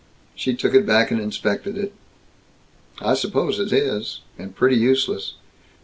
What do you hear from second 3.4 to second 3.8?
it